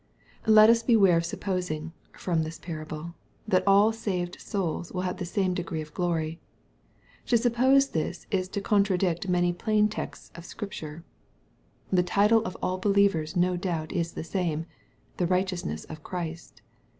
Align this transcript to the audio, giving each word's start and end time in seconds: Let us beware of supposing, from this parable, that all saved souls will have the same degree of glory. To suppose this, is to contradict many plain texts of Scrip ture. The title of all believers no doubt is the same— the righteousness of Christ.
Let 0.47 0.71
us 0.71 0.81
beware 0.81 1.17
of 1.17 1.25
supposing, 1.27 1.93
from 2.17 2.41
this 2.41 2.57
parable, 2.57 3.13
that 3.47 3.61
all 3.67 3.91
saved 3.91 4.41
souls 4.41 4.91
will 4.91 5.01
have 5.03 5.17
the 5.17 5.25
same 5.27 5.53
degree 5.53 5.79
of 5.81 5.93
glory. 5.93 6.39
To 7.27 7.37
suppose 7.37 7.89
this, 7.89 8.25
is 8.31 8.47
to 8.47 8.61
contradict 8.61 9.29
many 9.29 9.53
plain 9.53 9.89
texts 9.89 10.31
of 10.33 10.43
Scrip 10.43 10.71
ture. 10.71 11.03
The 11.91 12.01
title 12.01 12.43
of 12.45 12.57
all 12.63 12.79
believers 12.79 13.35
no 13.35 13.55
doubt 13.55 13.91
is 13.91 14.13
the 14.13 14.23
same— 14.23 14.65
the 15.17 15.27
righteousness 15.27 15.83
of 15.83 16.01
Christ. 16.01 16.63